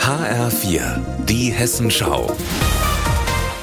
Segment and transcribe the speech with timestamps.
[0.00, 2.26] HR4, die Hessenschau.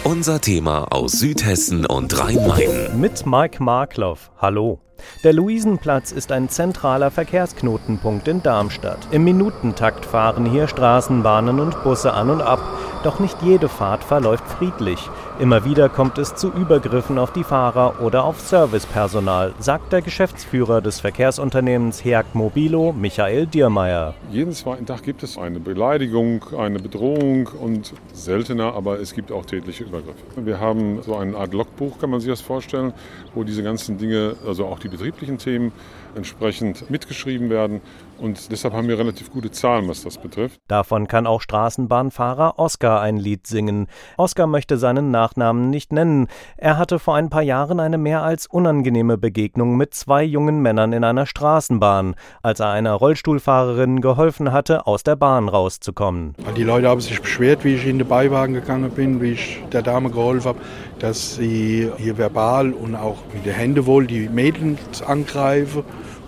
[0.04, 3.00] Unser Thema aus Südhessen und Rhein-Main.
[3.00, 4.32] Mit Mike Markloff.
[4.38, 4.80] Hallo.
[5.24, 9.08] Der Luisenplatz ist ein zentraler Verkehrsknotenpunkt in Darmstadt.
[9.12, 12.62] Im Minutentakt fahren hier Straßenbahnen und Busse an und ab.
[13.06, 14.98] Doch nicht jede Fahrt verläuft friedlich.
[15.40, 20.82] Immer wieder kommt es zu Übergriffen auf die Fahrer oder auf Servicepersonal, sagt der Geschäftsführer
[20.82, 24.16] des Verkehrsunternehmens Herk Mobilo, Michael Diermeier.
[24.32, 29.46] Jeden zweiten Tag gibt es eine Beleidigung, eine Bedrohung und seltener, aber es gibt auch
[29.46, 30.24] tätliche Übergriffe.
[30.38, 32.92] Wir haben so eine Art Logbuch, kann man sich das vorstellen,
[33.36, 35.74] wo diese ganzen Dinge, also auch die betrieblichen Themen,
[36.16, 37.82] entsprechend mitgeschrieben werden.
[38.18, 40.60] Und deshalb haben wir relativ gute Zahlen, was das betrifft.
[40.68, 43.88] Davon kann auch Straßenbahnfahrer Oskar ein Lied singen.
[44.18, 46.28] Oskar möchte seinen Nachnamen nicht nennen.
[46.58, 50.94] Er hatte vor ein paar Jahren eine mehr als unangenehme Begegnung mit zwei jungen Männern
[50.94, 56.36] in einer Straßenbahn, als er einer Rollstuhlfahrerin geholfen hatte, aus der Bahn rauszukommen.
[56.56, 59.82] Die Leute haben sich beschwert, wie ich in den Beiwagen gegangen bin, wie ich der
[59.82, 60.60] Dame geholfen habe,
[61.00, 65.84] dass sie hier verbal und auch mit den Händen wohl die Mädchen angreifen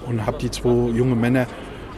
[0.07, 1.47] und habe die zwei jungen Männer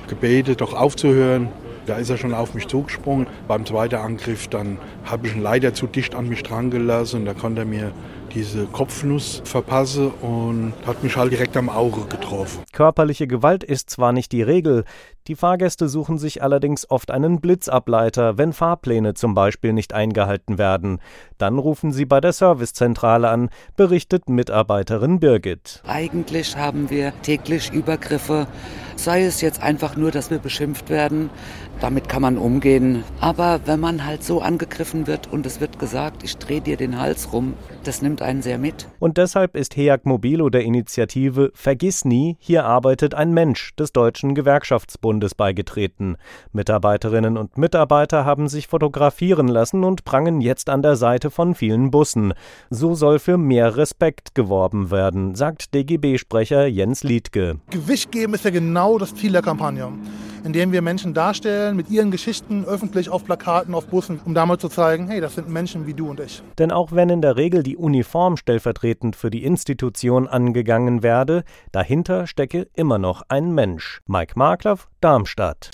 [0.10, 1.48] gebetet, doch aufzuhören.
[1.86, 3.26] Da ist er schon auf mich zugesprungen.
[3.48, 7.26] Beim zweiten Angriff dann habe ich ihn leider zu dicht an mich dran gelassen.
[7.26, 7.92] Da konnte er mir
[8.34, 12.64] diese Kopfnuss verpassen und hat mich halt direkt am Auge getroffen.
[12.72, 14.86] Körperliche Gewalt ist zwar nicht die Regel,
[15.30, 21.00] die Fahrgäste suchen sich allerdings oft einen Blitzableiter, wenn Fahrpläne zum Beispiel nicht eingehalten werden.
[21.38, 25.84] Dann rufen sie bei der Servicezentrale an, berichtet Mitarbeiterin Birgit.
[25.86, 28.48] Eigentlich haben wir täglich Übergriffe,
[28.96, 31.30] sei es jetzt einfach nur, dass wir beschimpft werden.
[31.80, 33.04] Damit kann man umgehen.
[33.22, 37.00] Aber wenn man halt so angegriffen wird und es wird gesagt, ich drehe dir den
[37.00, 38.88] Hals rum, das nimmt einen sehr mit.
[39.00, 44.36] Und deshalb ist HEAG Mobilo der Initiative Vergiss nie, hier arbeitet ein Mensch des Deutschen
[44.36, 46.18] Gewerkschaftsbundes beigetreten.
[46.52, 51.92] Mitarbeiterinnen und Mitarbeiter haben sich fotografieren lassen und prangen jetzt an der Seite von vielen
[51.92, 52.34] Bussen.
[52.70, 57.60] So soll für mehr Respekt geworben werden, sagt DGB-Sprecher Jens Liedke.
[57.70, 59.92] Gewicht geben ist ja genau das Ziel der Kampagne
[60.44, 64.70] indem wir Menschen darstellen mit ihren Geschichten öffentlich auf Plakaten, auf Bussen, um damit zu
[64.70, 66.42] zeigen, hey, das sind Menschen wie du und ich.
[66.58, 72.28] Denn auch wenn in der Regel die Uniform stellvertretend für die Institution angegangen werde, dahinter
[72.28, 74.02] stecke immer noch ein Mensch.
[74.08, 75.72] Mike Markloff, Darmstadt.